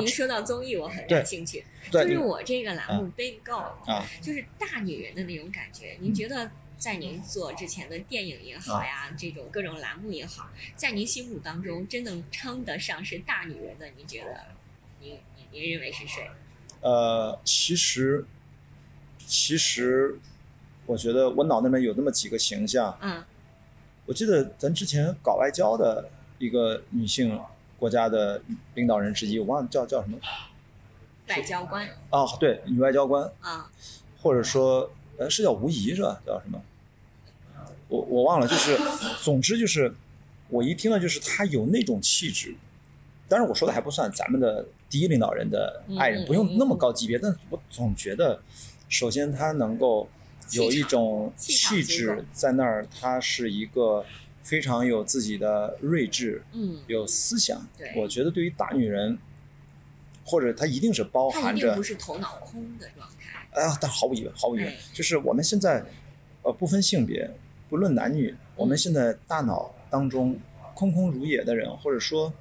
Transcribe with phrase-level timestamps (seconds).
[0.00, 1.64] 您说到综艺，我很对感兴趣。
[1.90, 3.38] 就是我这个栏目《Big
[3.86, 5.96] 啊，就是大女人的那种感觉。
[6.00, 14.46] 您觉得在您做之前的电影也好呀，啊这种各种栏目也好，在您心目当中真能称得上是大女人的，您觉得
[15.00, 16.30] 您您您认为是谁？
[16.80, 18.24] 呃，其实
[19.18, 20.18] 其实
[20.86, 23.22] 我觉得我脑袋里面有那么几个形象，嗯
[24.06, 27.40] 我记得咱之前搞外交的一个女性
[27.84, 28.40] 国家的
[28.76, 30.16] 领导人之一，我忘了叫叫什么
[31.28, 32.24] 外交官啊？
[32.40, 33.70] 对，女外交官，啊，
[34.22, 36.18] 或者说呃是叫吴仪是吧？
[36.24, 36.58] 叫什么？
[37.88, 38.78] 我我忘了，就是
[39.22, 39.94] 总之就是
[40.48, 42.54] 我一听到就是他有那种气质，
[43.28, 48.40] 当然我说的还不算咱们的第一领导人的爱人，嗯不用那么高级别，但我总觉得，
[48.88, 50.08] 首先他能够
[50.52, 54.06] 有一种气质在那儿，他是一个
[54.44, 57.92] 非常有自己的睿智，嗯，有思想对。
[57.96, 59.18] 我觉得对于大女人，
[60.24, 63.48] 或者她一定是包含着不是头脑空的状态。
[63.52, 65.82] 哎呀，但毫无疑问，毫无疑问对，就是我们现在，
[66.42, 67.28] 呃，不分性别，
[67.70, 70.38] 不论男女，我们现在大脑当中
[70.74, 72.32] 空空如也的人，或者说，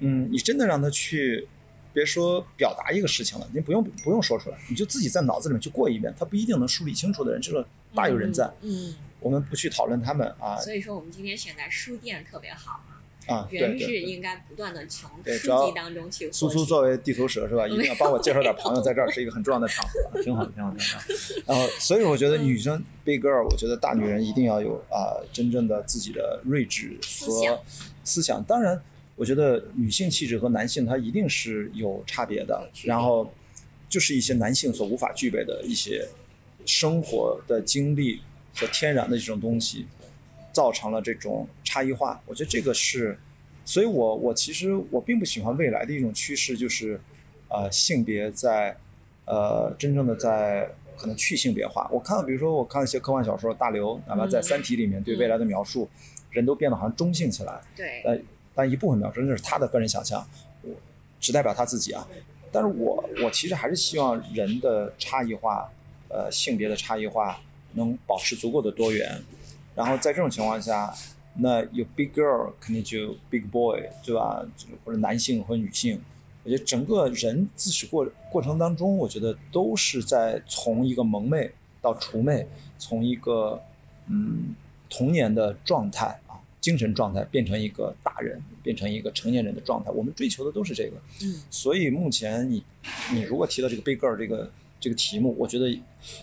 [0.00, 1.46] 嗯，你真的让他去，
[1.92, 8.50] 别说表达一个事情了，你不用不用说出来，你就自己在脑子里面去过一遍，他不一定能梳理清楚的人，这个大有人在。
[8.62, 12.92] 嗯，我们不去讨论他们啊嗯所以说我们今天选在书店特别好啊。
[13.26, 14.02] 啊，人是。
[14.02, 16.48] 应该不断的从书籍当中去苏。
[16.48, 17.66] 苏作为地头蛇是吧？
[17.66, 21.00] 一定要帮我介绍点朋友，在这儿是一个很重要的场合，挺好，挺好，挺好。
[21.44, 27.60] 然后，所以我觉得女生 big girl，我觉得大女人一定要有啊、真正的自己的睿智和
[28.04, 28.44] 思想。
[28.44, 28.80] 当然，
[29.16, 33.28] 我觉得女性气质和男性它一定是有差别的然后，
[33.88, 36.06] 就是一些男性所无法具备的一些
[36.64, 38.20] 生活的经历
[38.56, 39.86] 和天然的这种东西，
[40.52, 42.20] 造成了这种差异化。
[42.26, 43.18] 我觉得这个是。
[43.68, 47.00] 所以我我其实我并不喜欢未来的一种趋势，就是，
[47.48, 48.76] 呃，性别在，
[49.24, 51.90] 呃，真正的在可能去性别化。
[51.90, 55.88] 我看到，比如说我看一些科幻小说，大刘哪怕在《三体》里面对未来的描述，
[56.30, 57.60] 人都变得好像中性起来。
[57.74, 58.16] 对，呃，
[58.54, 60.24] 但一部分描述那是他的个人想象，
[60.62, 60.70] 我
[61.18, 62.06] 只代表他自己啊。
[62.52, 65.68] 但是我我其实还是希望人的差异化，
[66.08, 67.40] 呃，性别的差异化
[67.76, 69.22] 能保持足够的多元，
[69.74, 70.92] 然后在这种情况下。
[71.38, 74.42] 那有 big girl 肯定就有 big boy，对吧？
[74.82, 76.00] 或者男性和女性，
[76.42, 81.50] 我觉得整个人自始过过程当中，我觉得都是在从一个萌妹
[81.82, 82.46] 到雏妹，
[82.78, 83.62] 从一个
[84.06, 84.54] 嗯
[84.88, 89.90] 童年的状态啊，精神状态变成一个大人，变成一个成年人的状态。
[89.90, 90.96] 我们追求的都是这个。
[91.22, 92.64] 嗯，所以目前你
[93.12, 94.50] 你如果提到这个 big girl 这个
[94.80, 95.78] 这个题目，我觉得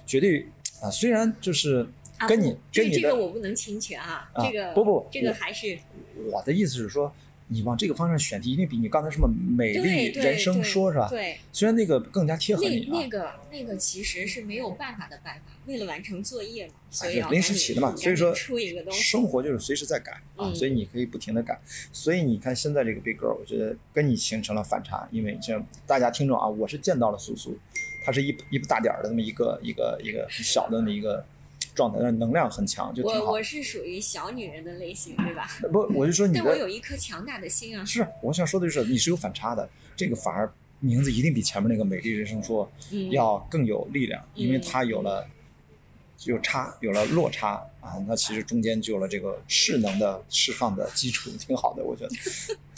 [0.07, 0.47] 绝对
[0.83, 1.87] 啊，虽然就是。
[2.17, 5.77] 啊跟你跟你的个我不能侵权啊，啊这个不不这个还是
[6.31, 7.11] 我的意思是说，
[7.47, 11.09] 你往这个方向选题，一定比你刚才什么美丽人生说是吧？
[11.09, 19.01] 对，虽然那个更加贴合你啊，那个那个其实是没有办法的办法，为了完成作业嘛，所以就临时起的嘛，所以说出一个东西。
[19.01, 21.59] 生活就是随时在改啊，嗯所以你可以不停的改。
[21.91, 27.57] 所以你看现在这个 big girl，我觉得跟你形成了反差，因为这大家听众啊，我是见到了苏苏，
[28.03, 31.23] 她是一一不大点儿的那么一个一个一个很小的那么一个
[31.73, 33.43] 状态，但是能量很强，就挺好我我。
[33.43, 35.47] 是属于小女人的类型，对吧？
[35.71, 37.83] 不，我就说你的但我有一颗强大的心啊。
[37.85, 45.27] 是我想说的就是你是有反差的，这个反而名字一定比前面那个美丽人生说嗯，要更有力量，因为嗯它有了
[46.25, 52.15] 有差，有了落差啊，那其实中间就有了这个势能的释放的基础，挺好的，我觉得。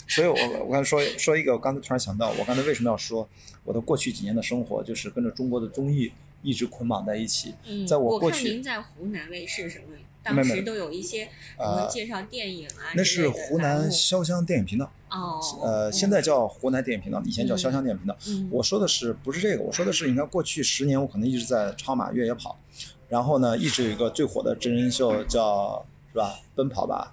[0.08, 3.28] 所以我我刚才说说一个，我刚才突然想到，我刚才为什么要说
[3.64, 6.12] 我的过去几年的生活就是跟着中国的综艺
[6.42, 18.16] 一直捆绑在一起，嗯，在我过去看您在湖南卫视什么，没当没时都有一些什么呃介绍电影啊那是湖南潇湘电影频道，哦，呃，现在叫湖南电影频道，以前叫潇湘电影频道。
[18.28, 19.62] 嗯我说的是不是这个？
[19.62, 22.58] 我说的是，你看过去十年，我可能一直在超马越野跑，
[23.08, 26.38] 然后呢，一直有一个最火的真人秀叫是吧？
[26.54, 27.12] 奔跑吧，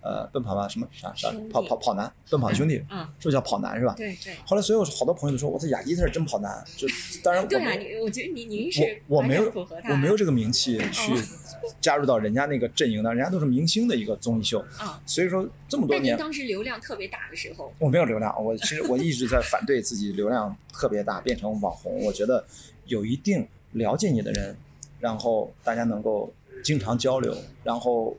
[0.00, 3.94] 呃，奔跑吧什么啥啥跑跑跑男，奔跑兄弟，嗯，是不是叫跑男是吧？
[3.96, 6.86] 对对后来，所以我好多朋友都说，我这雅迪他是真跑男，就
[7.22, 9.52] 当然我对啊，没你我觉得你您是我我没有
[9.90, 11.16] 我没有这个名气去哦
[11.80, 15.00] 加入到人家那个阵营的，人家都是明星的一个综艺秀，啊。
[15.04, 22.04] 所以说这么多年当时流量特别大的时候，我没有流量，我其实我一直在反对自己流量特别大变成网红。
[22.04, 22.44] 我觉得
[22.86, 24.56] 有一定了解你的人，
[25.00, 28.16] 然后大家能够经常交流，然后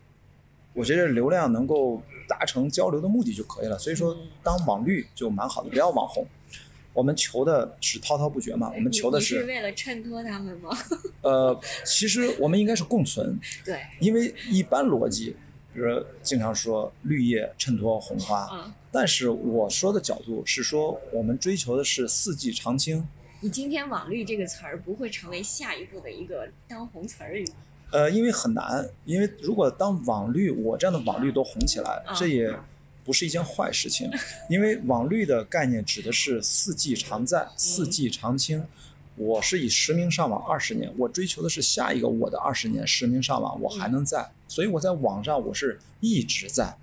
[0.80, 3.78] 我觉得流量能够达成交流的目的就可以了。
[3.78, 6.26] 所以说嗯，当网绿就蛮好的，不要网红。
[6.94, 10.70] 我们求的是滔滔不绝嘛，我们求的是是为了衬托他们吗？
[11.22, 15.36] 呃，其实我们应该是共存， 对，因为一般逻辑，
[15.74, 23.08] 比如说经常说绿叶衬托红花，嗯但是我说的角度是说，我们追求的是四季常青。
[23.42, 27.54] 你今天“网绿”这个词儿不会成为下一步的一个当红词儿语吗？
[27.92, 32.54] 呃，因为很难，因为如果当网绿，我这样的网绿都红起来，嗯这也
[33.04, 34.10] 不是一件坏事情，
[34.50, 38.64] 因为网绿的概念指的是四季常在、四季常青。
[39.16, 46.74] 我是以实名上网二十年，我追求的是下一个我的二十年实名上网，我还能在，所以我在网上我是一直在，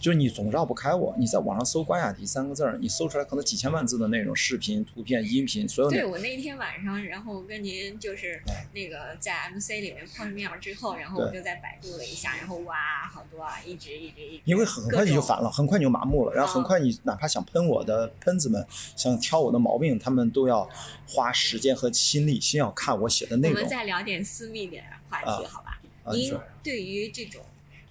[0.00, 1.14] 就是你总绕不开我。
[1.18, 5.90] 你在网上搜“关雅迪”三个字儿，你搜出来可能几千万字的那种，视频、图片、音频，所有。
[5.90, 18.66] 对我那一天晚上，然后跟您就是哎那个在 MC 里面碰面儿之后，然后我就在百度了一下，然后哇，好多啊，一直一直一直，因为很快你就烦了，很快你就麻木了，然后很嗯快你哪怕想喷我的喷子们，
[18.96, 20.68] 想挑我的毛病，他们都要
[21.06, 23.68] 花时间和心力，先要看我写的内容我们。
[23.68, 25.80] 再聊点私密点的话题，好吧？
[26.10, 27.42] 您对于这种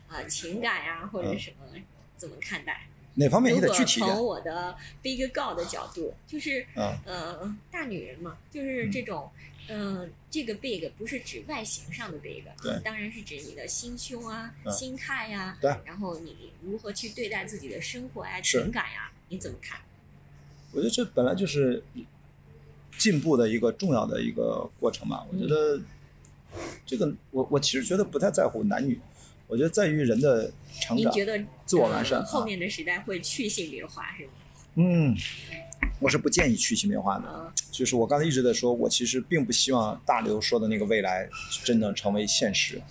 [0.10, 1.66] 呃情感呀、或者嗯什么、
[2.18, 2.88] 怎么看待？
[3.16, 6.98] 哪方面你得具体从我的 Big girl 的角度，就是嗯？
[7.06, 9.30] 呃大女人嘛，就是这种。
[9.70, 19.78] 呃，这个 big 不是指外形上的 big，对当然是指你的心胸啊、嗯心态呀、对然后你如何去对待自己的生活呀、是情感呀，你怎么看？
[20.72, 21.84] 我觉得这本来就是
[22.98, 25.26] 进步的一个重要的一个过程嘛。
[25.30, 25.78] 我觉得
[26.86, 28.98] 这个我我其实觉得不太在乎男女，
[29.48, 30.98] 我觉得在于人的成长。
[30.98, 34.32] 您觉得自我完善呃后啊面的时代会去性别化是吗？
[34.76, 35.16] 嗯，
[36.00, 37.26] 我是不建议去性别化的。
[37.28, 41.28] 呃，就是我刚才一直在说，我其实并不希望大刘说的那个未来
[41.64, 42.82] 真的成为现实。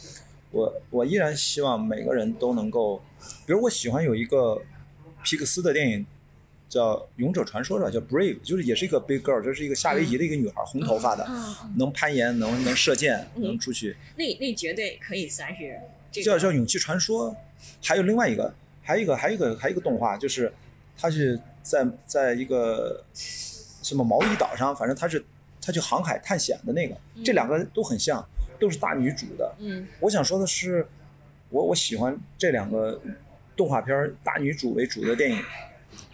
[0.50, 3.02] 我我依然希望每个人都能够，
[3.44, 4.62] 比如我喜欢有一个
[5.22, 6.06] 皮克斯的电影
[6.68, 17.34] 叫《勇者传说》吧，叫 Brave，就是也是一个 big girl，就是一个夏威夷的一个女孩，红头发的，嗯嗯能攀岩，能能射箭，嗯能出去，那那绝对可以算是这叫个叫勇气传说。
[17.82, 18.52] 还有另外一个，
[18.82, 20.52] 还有一个还有一个还有一个动画，就是
[20.96, 25.24] 他是在在一个什么毛衣岛上，反正他是
[25.60, 28.24] 他去航海探险的那个，这两个都很像，
[28.58, 29.54] 都是大女主的。
[29.58, 30.86] 嗯我想说的是，
[31.50, 33.00] 我我喜欢这两个
[33.56, 35.42] 动画片儿大女主为主的电影，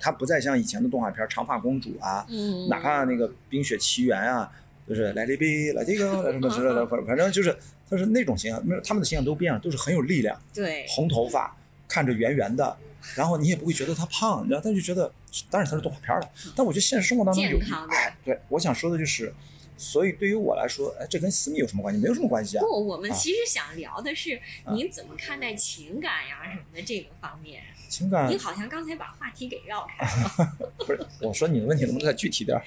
[0.00, 4.52] 它不再像以前的动画片儿长发公主啊，嗯，哪怕那个《冰雪奇缘》啊，
[4.88, 7.56] 就是来这杯来这个来什么之类的， 反反正就是
[7.88, 11.56] 他是那种形象，没有他们的形象都变了，都是很有力量，对红头发，
[11.88, 12.76] 看着圆圆的，
[13.14, 15.12] 然后你也不会觉得他胖，然后他就觉得，
[15.50, 17.58] 当然他是动画片了，但我觉得现实生活当中有
[17.90, 19.32] 哎，对，我想说的就是，
[19.76, 22.00] 所以对于我来说，哎，这跟私密有什么关系？
[22.00, 22.61] 没有什么关系啊。
[22.61, 27.62] 不，我们啊其实想聊的是啊您怎么看待情感呀什么的这个方面。
[27.88, 30.56] 情感您好像刚才把话题给绕开了。
[30.78, 32.64] 不是，我说你的问题能不能再具体点儿？